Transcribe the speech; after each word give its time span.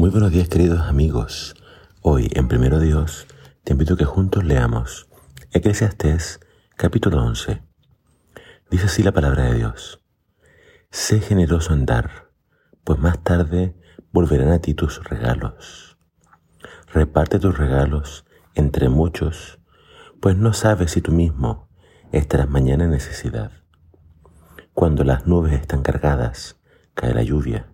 Muy 0.00 0.08
buenos 0.08 0.32
días 0.32 0.48
queridos 0.48 0.80
amigos. 0.80 1.54
Hoy 2.00 2.30
en 2.32 2.48
Primero 2.48 2.80
Dios 2.80 3.26
te 3.64 3.74
invito 3.74 3.92
a 3.92 3.96
que 3.98 4.06
juntos 4.06 4.42
leamos 4.44 5.10
Eclesiastés 5.52 6.40
capítulo 6.74 7.22
11. 7.22 7.62
Dice 8.70 8.86
así 8.86 9.02
la 9.02 9.12
palabra 9.12 9.44
de 9.44 9.56
Dios. 9.56 10.02
Sé 10.90 11.20
generoso 11.20 11.74
en 11.74 11.84
dar, 11.84 12.30
pues 12.82 12.98
más 12.98 13.22
tarde 13.22 13.76
volverán 14.10 14.52
a 14.52 14.60
ti 14.60 14.72
tus 14.72 15.04
regalos. 15.04 15.98
Reparte 16.94 17.38
tus 17.38 17.58
regalos 17.58 18.24
entre 18.54 18.88
muchos, 18.88 19.60
pues 20.22 20.34
no 20.34 20.54
sabes 20.54 20.92
si 20.92 21.02
tú 21.02 21.12
mismo 21.12 21.68
estarás 22.10 22.48
mañana 22.48 22.84
en 22.84 22.92
necesidad. 22.92 23.52
Cuando 24.72 25.04
las 25.04 25.26
nubes 25.26 25.52
están 25.52 25.82
cargadas, 25.82 26.58
cae 26.94 27.12
la 27.12 27.22
lluvia, 27.22 27.70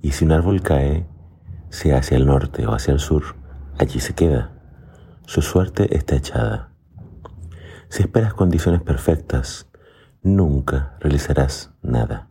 y 0.00 0.12
si 0.12 0.24
un 0.24 0.32
árbol 0.32 0.62
cae, 0.62 1.11
sea 1.72 1.96
hacia 1.96 2.18
el 2.18 2.26
norte 2.26 2.66
o 2.66 2.74
hacia 2.74 2.92
el 2.92 3.00
sur, 3.00 3.34
allí 3.78 3.98
se 3.98 4.14
queda. 4.14 4.52
Su 5.24 5.40
suerte 5.40 5.96
está 5.96 6.16
echada. 6.16 6.68
Si 7.88 8.02
esperas 8.02 8.34
condiciones 8.34 8.82
perfectas, 8.82 9.70
nunca 10.22 10.96
realizarás 11.00 11.72
nada. 11.80 12.28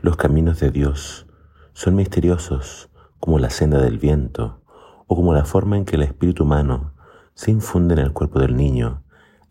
Los 0.00 0.16
caminos 0.16 0.58
de 0.58 0.70
Dios 0.70 1.26
son 1.74 1.96
misteriosos 1.96 2.88
como 3.20 3.38
la 3.38 3.50
senda 3.50 3.78
del 3.78 3.98
viento 3.98 4.62
o 5.06 5.16
como 5.16 5.34
la 5.34 5.44
forma 5.44 5.76
en 5.76 5.84
que 5.84 5.96
el 5.96 6.02
espíritu 6.02 6.44
humano 6.44 6.94
se 7.34 7.50
infunde 7.50 7.92
en 7.92 8.00
el 8.00 8.14
cuerpo 8.14 8.40
del 8.40 8.56
niño, 8.56 9.04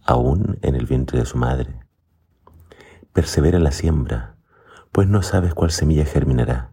aún 0.04 0.58
en 0.64 0.74
el 0.74 0.88
vientre 0.88 1.20
de 1.20 1.28
su 1.28 1.38
madre. 1.38 1.80
Persevera 3.14 3.60
la 3.60 3.72
siembra, 3.72 4.36
pues 4.92 5.08
no 5.08 5.22
sabes 5.22 5.54
cuál 5.54 5.70
semilla 5.70 6.06
germinará. 6.06 6.72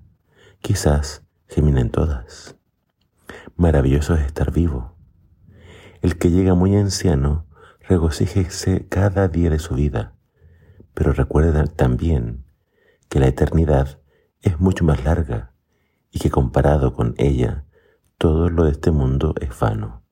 Quizás 0.62 1.26
geminen 1.50 1.90
todas. 1.90 2.56
Maravilloso 3.56 4.14
es 4.14 4.24
estar 4.24 4.52
vivo. 4.52 4.94
El 6.00 6.16
que 6.16 6.30
llega 6.30 6.54
muy 6.54 6.76
anciano, 6.76 7.46
regocíjese 7.80 8.86
cada 8.88 9.26
día 9.26 9.50
de 9.50 9.58
su 9.58 9.74
vida, 9.74 10.14
pero 10.94 11.12
recuerda 11.12 11.64
también 11.64 12.44
que 13.08 13.18
la 13.18 13.26
eternidad 13.26 14.00
es 14.42 14.60
mucho 14.60 14.84
más 14.84 15.04
larga 15.04 15.52
y 16.12 16.20
que 16.20 16.30
comparado 16.30 16.94
con 16.94 17.14
ella, 17.18 17.64
todo 18.16 18.48
lo 18.48 18.64
de 18.64 18.70
este 18.70 18.92
mundo 18.92 19.34
es 19.40 19.58
vano. 19.58 20.04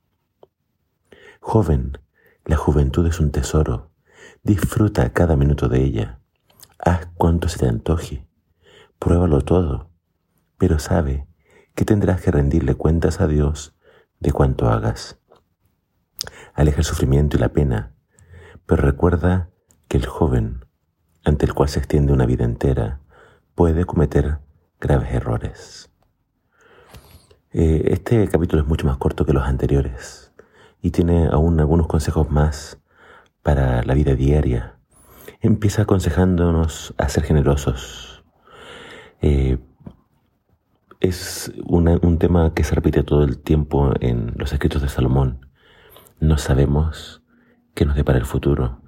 Joven, 1.41 1.99
la 2.45 2.57
juventud 2.57 3.07
es 3.07 3.21
un 3.21 3.31
tesoro, 3.31 3.93
disfruta 4.43 5.13
cada 5.13 5.37
minuto 5.37 5.69
de 5.69 5.85
ella, 5.85 6.21
haz 6.79 7.07
cuanto 7.15 7.49
se 7.49 7.61
te 7.61 7.69
antoje, 7.69 8.27
pruébalo 8.99 9.43
todo, 9.43 9.91
pero 10.59 10.81
sabe 10.81 11.28
que 11.79 11.85
tendrás 11.85 12.21
que 12.21 12.33
rendirle 12.33 12.75
cuentas 12.75 13.21
a 13.21 13.29
Dios 13.29 13.73
de 14.19 14.33
cuanto 14.33 14.69
hagas. 14.69 15.21
Aleja 16.53 16.79
el 16.79 16.85
sufrimiento 16.85 17.37
y 17.37 17.41
la 17.41 17.51
pena, 17.51 17.95
pero 18.67 18.83
recuerda 18.83 19.51
que 19.87 19.97
el 19.97 20.05
joven, 20.05 20.65
ante 21.25 21.47
el 21.47 21.55
cual 21.55 21.69
se 21.69 21.79
extiende 21.79 22.13
una 22.13 22.27
vida 22.27 22.45
entera, 22.45 23.01
puede 23.55 23.85
cometer 23.85 24.41
graves 24.81 25.13
errores. 25.13 25.93
Eh, 27.53 27.85
este 27.93 28.27
capítulo 28.27 28.63
es 28.63 28.69
mucho 28.69 28.85
más 28.85 28.97
corto 28.97 29.25
que 29.25 29.33
los 29.33 29.45
anteriores 29.45 30.33
y 30.83 30.91
tiene 30.91 31.29
aún 31.29 31.61
algunos 31.61 31.87
consejos 31.87 32.29
más 32.29 32.81
para 33.45 33.85
la 33.85 33.95
vida 33.95 34.17
diaria. 34.17 34.81
Empieza 35.41 35.83
aconsejándonos 35.83 36.93
a 36.99 37.09
ser 37.09 37.23
generosos, 37.23 38.25
eh, 39.21 39.59
es 41.01 41.53
un 41.65 42.19
tema 42.19 42.55
que 42.55 42.65
se 42.65 42.75
repite 42.75 43.05
todo 43.05 43.23
el 43.23 43.39
tiempo 43.39 43.93
en 44.01 44.33
los 44.37 44.53
escritos 44.53 44.83
de 44.83 44.89
Salomón. 44.89 45.47
No 46.19 46.39
sabemos 46.39 47.23
qué 47.75 47.85
nos 47.85 47.95
depara 47.95 48.19
el 48.19 48.25
futuro. 48.25 48.83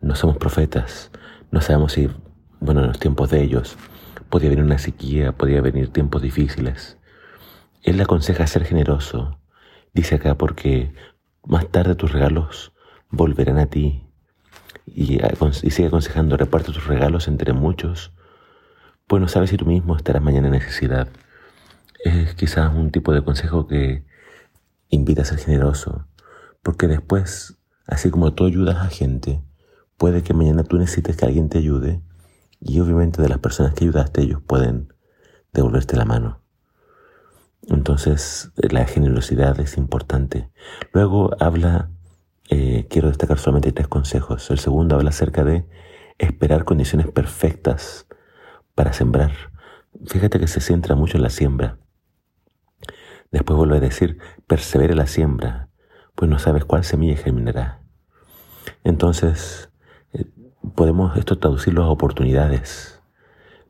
No 0.00 0.14
somos 0.14 0.38
profetas. 0.38 1.10
No 1.50 1.60
sabemos 1.60 1.92
si, 1.92 2.08
bueno, 2.60 2.80
en 2.80 2.88
los 2.88 2.98
tiempos 2.98 3.30
de 3.30 3.42
ellos 3.42 3.76
podía 4.30 4.48
venir 4.48 4.64
una 4.64 4.78
sequía, 4.78 5.32
podía 5.32 5.60
venir 5.60 5.92
tiempos 5.92 6.22
difíciles. 6.22 6.96
Él 7.82 7.98
le 7.98 8.04
aconseja 8.04 8.46
ser 8.46 8.64
generoso. 8.64 9.38
Dice 9.92 10.14
acá 10.14 10.36
porque 10.36 10.94
más 11.44 11.68
tarde 11.68 11.94
tus 11.94 12.12
regalos 12.12 12.72
volverán 13.10 13.58
a 13.58 13.66
ti. 13.66 14.06
Y, 14.86 15.20
y 15.62 15.70
sigue 15.70 15.88
aconsejando, 15.88 16.36
reparte 16.36 16.72
tus 16.72 16.86
regalos 16.86 17.28
entre 17.28 17.52
muchos, 17.52 18.12
pues 19.06 19.20
no 19.20 19.28
sabes 19.28 19.50
si 19.50 19.56
tú 19.56 19.66
mismo 19.66 19.96
estarás 19.96 20.22
mañana 20.22 20.46
en 20.46 20.54
necesidad 20.54 21.08
es 22.04 22.34
quizás 22.34 22.74
un 22.74 22.90
tipo 22.90 23.12
de 23.12 23.22
consejo 23.22 23.66
que 23.66 24.04
invita 24.88 25.22
a 25.22 25.26
ser 25.26 25.38
generoso, 25.38 26.06
porque 26.62 26.86
después, 26.86 27.58
así 27.86 28.10
como 28.10 28.32
tú 28.34 28.46
ayudas 28.46 28.76
a 28.76 28.88
gente, 28.88 29.42
puede 29.96 30.22
que 30.22 30.34
mañana 30.34 30.64
tú 30.64 30.78
necesites 30.78 31.16
que 31.16 31.26
alguien 31.26 31.48
te 31.48 31.58
ayude 31.58 32.00
y 32.60 32.80
obviamente 32.80 33.22
de 33.22 33.28
las 33.28 33.38
personas 33.38 33.74
que 33.74 33.84
ayudaste 33.84 34.22
ellos 34.22 34.42
pueden 34.42 34.92
devolverte 35.52 35.96
la 35.96 36.04
mano. 36.04 36.40
Entonces 37.68 38.50
la 38.56 38.86
generosidad 38.86 39.58
es 39.60 39.76
importante. 39.76 40.50
Luego 40.92 41.30
habla, 41.38 41.90
eh, 42.48 42.86
quiero 42.88 43.08
destacar 43.08 43.38
solamente 43.38 43.72
tres 43.72 43.88
consejos. 43.88 44.50
El 44.50 44.58
segundo 44.58 44.96
habla 44.96 45.10
acerca 45.10 45.44
de 45.44 45.66
esperar 46.18 46.64
condiciones 46.64 47.08
perfectas 47.08 48.06
para 48.74 48.92
sembrar. 48.92 49.32
Fíjate 50.06 50.38
que 50.40 50.48
se 50.48 50.60
centra 50.60 50.94
mucho 50.94 51.16
en 51.16 51.22
la 51.22 51.30
siembra. 51.30 51.78
Después 53.30 53.56
vuelve 53.56 53.76
a 53.76 53.80
decir, 53.80 54.18
persevere 54.46 54.94
la 54.94 55.06
siembra, 55.06 55.68
pues 56.14 56.30
no 56.30 56.38
sabes 56.38 56.64
cuál 56.64 56.84
semilla 56.84 57.16
germinará. 57.16 57.82
Entonces, 58.82 59.70
eh, 60.12 60.26
podemos 60.74 61.16
esto 61.16 61.38
traducirlo 61.38 61.84
a 61.84 61.90
oportunidades. 61.90 63.00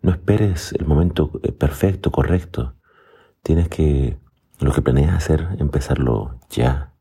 No 0.03 0.12
esperes 0.12 0.72
el 0.72 0.87
momento 0.87 1.31
eh, 1.43 1.53
perfecto, 1.53 2.10
correcto. 2.10 2.76
Tienes 3.43 3.69
que, 3.69 4.19
lo 4.60 4.72
que 4.72 4.82
planeas 4.82 5.15
hacer, 5.15 5.48
empezarlo 5.59 6.38
ya. 6.48 6.94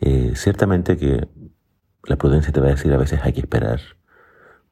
Eh, 0.00 0.32
ciertamente 0.34 0.96
que 0.96 1.28
la 2.04 2.16
prudencia 2.16 2.52
te 2.52 2.60
va 2.60 2.68
a 2.68 2.70
decir 2.70 2.92
a 2.92 2.98
veces 2.98 3.20
hay 3.22 3.32
que 3.32 3.40
esperar 3.40 3.80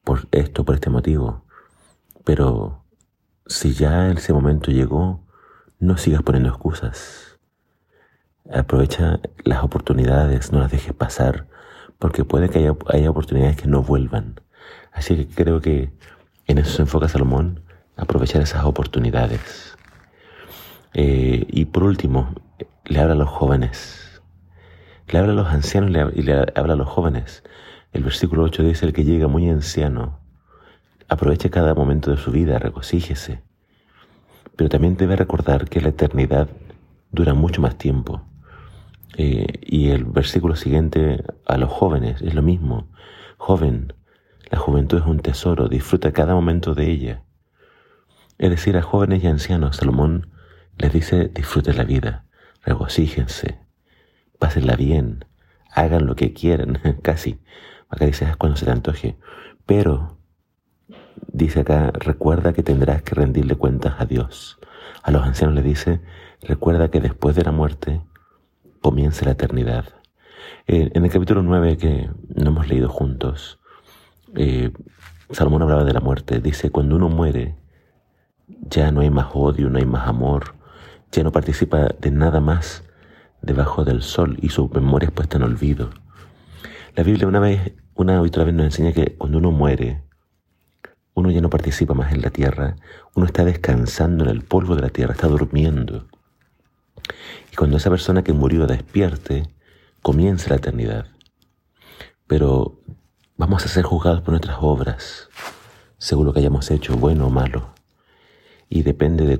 por 0.03 0.27
esto, 0.31 0.65
por 0.65 0.75
este 0.75 0.89
motivo. 0.89 1.45
Pero 2.23 2.85
si 3.45 3.73
ya 3.73 4.09
ese 4.11 4.33
momento 4.33 4.71
llegó, 4.71 5.24
no 5.79 5.97
sigas 5.97 6.23
poniendo 6.23 6.49
excusas. 6.49 7.39
Aprovecha 8.51 9.19
las 9.43 9.63
oportunidades, 9.63 10.51
no 10.51 10.59
las 10.59 10.71
dejes 10.71 10.93
pasar, 10.93 11.47
porque 11.99 12.23
puede 12.23 12.49
que 12.49 12.59
haya, 12.89 13.09
oportunidades 13.09 13.57
que 13.57 13.67
no 13.67 13.81
vuelvan. 13.81 14.39
Así 14.91 15.15
que 15.15 15.27
creo 15.27 15.61
que 15.61 15.91
en 16.47 16.57
eso 16.57 16.77
se 16.77 16.81
enfoca 16.83 17.09
Salomón, 17.09 17.61
aprovechar 17.97 18.41
esas 18.41 18.65
oportunidades. 18.65 19.77
Eh, 20.93 21.45
y 21.49 21.65
por 21.65 21.83
último, 21.83 22.33
le 22.85 22.99
habla 22.99 23.13
a 23.13 23.17
los 23.17 23.29
jóvenes. 23.29 24.21
Le 25.07 25.19
habla 25.19 25.33
a 25.33 25.35
los 25.35 25.47
ancianos 25.47 26.13
y 26.15 26.21
le 26.21 26.33
habla 26.55 26.73
a 26.73 26.77
los 26.77 26.87
jóvenes. 26.87 27.43
El 27.91 28.03
versículo 28.03 28.43
8 28.43 28.63
dice, 28.63 28.85
el 28.85 28.93
que 28.93 29.03
llega 29.03 29.27
muy 29.27 29.49
anciano, 29.49 30.19
aproveche 31.07 31.49
cada 31.49 31.73
momento 31.73 32.11
de 32.11 32.17
su 32.17 32.31
vida, 32.31 32.59
regocíjese 32.59 33.41
pero 34.55 34.69
también 34.69 34.97
debe 34.97 35.15
recordar 35.15 35.69
que 35.69 35.81
la 35.81 35.89
eternidad 35.89 36.49
dura 37.11 37.33
mucho 37.33 37.61
más 37.61 37.77
tiempo. 37.77 38.21
Eh, 39.17 39.47
y 39.61 39.89
el 39.89 40.05
versículo 40.05 40.55
siguiente 40.55 41.23
a 41.45 41.57
los 41.57 41.71
jóvenes 41.71 42.21
es 42.21 42.33
lo 42.33 42.41
mismo. 42.41 42.87
Joven, 43.37 43.93
la 44.51 44.59
juventud 44.59 44.99
es 44.99 45.05
un 45.05 45.19
tesoro, 45.19 45.67
disfruta 45.67 46.11
cada 46.11 46.33
momento 46.33 46.75
de 46.75 46.91
ella. 46.91 47.23
Es 48.37 48.49
decir, 48.49 48.77
a 48.77 48.81
jóvenes 48.81 49.23
y 49.23 49.27
ancianos, 49.27 49.77
Salomón 49.77 50.29
les 50.77 50.91
dice, 50.91 51.29
disfruten 51.29 51.77
la 51.77 51.85
vida, 51.85 52.25
regocíjense, 52.63 53.59
pásenla 54.39 54.75
bien, 54.75 55.23
hagan 55.71 56.05
lo 56.05 56.15
que 56.15 56.33
quieran, 56.33 56.79
casi. 57.01 57.39
Acá 57.89 58.05
dice, 58.05 58.27
cuando 58.37 58.57
se 58.57 58.65
te 58.65 58.71
antoje. 58.71 59.15
Pero 59.65 60.14
dice 61.31 61.61
acá, 61.61 61.91
recuerda 61.93 62.53
que 62.53 62.63
tendrás 62.63 63.01
que 63.01 63.15
rendirle 63.15 63.55
cuentas 63.55 63.95
a 63.99 64.05
Dios. 64.05 64.59
A 65.03 65.11
los 65.11 65.23
ancianos 65.23 65.55
le 65.55 65.61
dice, 65.61 66.01
recuerda 66.41 66.89
que 66.89 67.01
después 67.01 67.35
de 67.35 67.43
la 67.43 67.51
muerte 67.51 68.01
comienza 68.81 69.25
la 69.25 69.31
eternidad. 69.31 69.85
Eh, 70.67 70.91
en 70.93 71.05
el 71.05 71.11
capítulo 71.11 71.43
9 71.43 71.77
que 71.77 72.09
no 72.35 72.49
hemos 72.49 72.67
leído 72.67 72.89
juntos, 72.89 73.59
eh, 74.35 74.71
Salomón 75.31 75.61
hablaba 75.61 75.83
de 75.83 75.93
la 75.93 75.99
muerte. 75.99 76.39
Dice, 76.39 76.69
cuando 76.69 76.95
uno 76.95 77.09
muere, 77.09 77.55
ya 78.47 78.91
no 78.91 79.01
hay 79.01 79.09
más 79.09 79.27
odio, 79.33 79.69
no 79.69 79.77
hay 79.77 79.85
más 79.85 80.07
amor, 80.07 80.55
ya 81.11 81.23
no 81.23 81.31
participa 81.31 81.89
de 81.99 82.11
nada 82.11 82.39
más 82.39 82.83
debajo 83.41 83.83
del 83.83 84.01
sol 84.01 84.37
y 84.41 84.49
su 84.49 84.69
memoria 84.69 85.07
es 85.07 85.13
puesta 85.13 85.37
en 85.37 85.43
olvido. 85.43 85.89
La 86.95 87.03
Biblia 87.03 87.27
una 87.27 87.39
vez, 87.39 87.73
una 87.93 88.13
y 88.15 88.17
otra 88.17 88.43
vez 88.43 88.53
nos 88.53 88.65
enseña 88.65 88.93
que 88.93 89.15
cuando 89.17 89.37
uno 89.37 89.51
muere, 89.51 90.03
uno 91.15 91.31
ya 91.31 91.41
no 91.41 91.49
participa 91.49 91.93
más 91.93 92.13
en 92.13 92.21
la 92.21 92.29
tierra, 92.29 92.75
uno 93.15 93.25
está 93.25 93.43
descansando 93.43 94.25
en 94.25 94.29
el 94.29 94.43
polvo 94.43 94.75
de 94.75 94.83
la 94.83 94.89
tierra, 94.89 95.13
está 95.13 95.27
durmiendo. 95.27 96.07
Y 97.51 97.55
cuando 97.55 97.77
esa 97.77 97.89
persona 97.89 98.23
que 98.23 98.33
murió 98.33 98.67
despierte, 98.67 99.49
comienza 100.01 100.49
la 100.49 100.57
eternidad. 100.57 101.07
Pero 102.27 102.79
vamos 103.37 103.65
a 103.65 103.69
ser 103.69 103.85
juzgados 103.85 104.21
por 104.21 104.31
nuestras 104.31 104.57
obras, 104.59 105.29
según 105.97 106.25
lo 106.25 106.33
que 106.33 106.39
hayamos 106.39 106.69
hecho, 106.69 106.97
bueno 106.97 107.27
o 107.27 107.29
malo. 107.29 107.73
Y 108.69 108.83
depende 108.83 109.39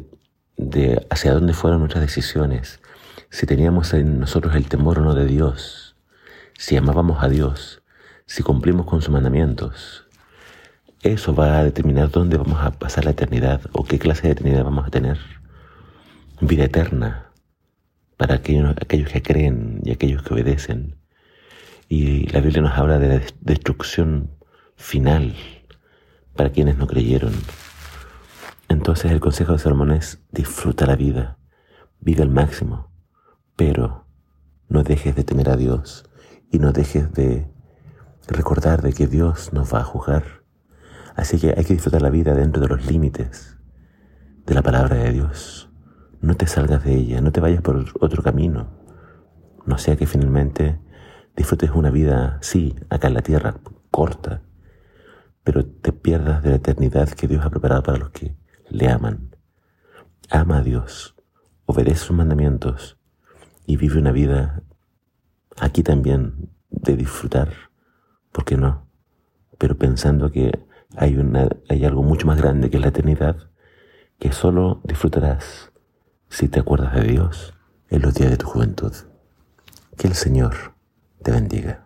de, 0.55 1.05
hacia 1.09 1.33
dónde 1.33 1.53
fueron 1.53 1.79
nuestras 1.79 2.03
decisiones, 2.03 2.79
si 3.29 3.45
teníamos 3.45 3.93
en 3.93 4.19
nosotros 4.19 4.55
el 4.55 4.69
temor 4.69 4.99
o 4.99 5.01
no 5.01 5.13
de 5.13 5.25
Dios, 5.25 5.97
si 6.57 6.77
amábamos 6.77 7.21
a 7.21 7.27
Dios, 7.27 7.81
si 8.25 8.43
cumplimos 8.43 8.85
con 8.85 9.01
sus 9.01 9.11
mandamientos. 9.11 10.07
Eso 11.05 11.35
va 11.35 11.59
a 11.59 11.63
determinar 11.63 12.09
dónde 12.09 12.35
vamos 12.35 12.59
a 12.63 12.71
pasar 12.71 13.05
la 13.05 13.11
eternidad 13.11 13.61
o 13.73 13.83
qué 13.83 13.99
clase 13.99 14.23
de 14.23 14.31
eternidad 14.31 14.63
vamos 14.63 14.87
a 14.87 14.89
tener. 14.89 15.19
Vida 16.41 16.63
eterna 16.63 17.31
para 18.17 18.33
aquellos, 18.33 18.73
que 18.75 19.21
creen 19.21 19.81
y 19.83 19.91
aquellos 19.91 20.23
que 20.23 20.33
obedecen. 20.33 20.97
Y 21.87 22.25
la 22.29 22.39
Biblia 22.39 22.63
nos 22.63 22.75
habla 22.75 22.97
de 22.97 23.21
destrucción 23.39 24.31
final 24.77 25.35
para 26.35 26.49
quienes 26.49 26.75
no 26.75 26.87
creyeron. 26.87 27.33
Entonces 28.67 29.11
el 29.11 29.19
consejo 29.19 29.53
de 29.53 29.59
Salomón 29.59 29.91
es 29.91 30.23
disfruta 30.31 30.87
la 30.87 30.95
vida, 30.95 31.37
vive 31.99 32.23
al 32.23 32.31
máximo, 32.31 32.89
pero 33.55 34.07
no 34.69 34.81
dejes 34.81 35.15
de 35.15 35.23
temer 35.23 35.51
a 35.51 35.55
Dios 35.55 36.09
y 36.51 36.57
no 36.57 36.71
dejes 36.71 37.13
de 37.13 37.47
recordar 38.27 38.81
de 38.81 38.91
que 38.91 39.05
Dios 39.05 39.53
nos 39.53 39.71
va 39.71 39.81
a 39.81 39.83
juzgar. 39.83 40.44
Así 41.15 41.39
que 41.39 41.53
hay 41.55 41.63
que 41.63 41.73
disfrutar 41.73 42.01
la 42.01 42.09
vida 42.09 42.33
dentro 42.33 42.61
de 42.61 42.67
los 42.67 42.85
límites 42.85 43.57
de 44.45 44.53
la 44.53 44.61
palabra 44.61 44.97
de 44.97 45.11
Dios. 45.11 45.69
No 46.21 46.35
te 46.35 46.47
salgas 46.47 46.83
de 46.83 46.95
ella, 46.95 47.21
no 47.21 47.31
te 47.31 47.39
vayas 47.39 47.61
por 47.61 47.85
otro 47.99 48.21
camino. 48.21 48.67
No 49.65 49.77
sea 49.77 49.95
que 49.95 50.05
finalmente 50.05 50.79
disfrutes 51.35 51.71
una 51.71 51.89
vida, 51.89 52.37
sí, 52.41 52.75
acá 52.89 53.07
en 53.07 53.13
la 53.13 53.21
tierra, 53.21 53.55
corta, 53.91 54.41
pero 55.43 55.65
te 55.65 55.91
pierdas 55.93 56.43
de 56.43 56.49
la 56.49 56.55
eternidad 56.57 57.09
que 57.09 57.27
Dios 57.27 57.45
ha 57.45 57.49
preparado 57.49 57.83
para 57.83 57.97
los 57.97 58.09
que 58.09 58.35
le 58.69 58.89
aman. 58.89 59.35
Ama 60.29 60.57
a 60.57 60.61
Dios, 60.61 61.15
obedece 61.65 62.05
sus 62.05 62.15
mandamientos 62.15 62.97
y 63.65 63.77
vive 63.77 63.99
una 63.99 64.11
vida 64.11 64.63
aquí 65.57 65.83
también 65.83 66.49
de 66.69 66.95
disfrutar, 66.95 67.53
¿por 68.31 68.45
qué 68.45 68.57
no? 68.57 68.87
Pero 69.57 69.77
pensando 69.77 70.31
que 70.31 70.64
hay, 70.97 71.17
una, 71.17 71.49
hay 71.69 71.85
algo 71.85 72.03
mucho 72.03 72.27
más 72.27 72.37
grande 72.39 72.69
que 72.69 72.79
la 72.79 72.87
eternidad, 72.87 73.37
que 74.19 74.31
solo 74.31 74.81
disfrutarás 74.83 75.71
si 76.29 76.47
te 76.47 76.59
acuerdas 76.59 76.95
de 76.95 77.03
Dios 77.03 77.53
en 77.89 78.01
los 78.01 78.13
días 78.13 78.31
de 78.31 78.37
tu 78.37 78.47
juventud. 78.47 78.93
Que 79.97 80.07
el 80.07 80.13
Señor 80.13 80.73
te 81.23 81.31
bendiga. 81.31 81.84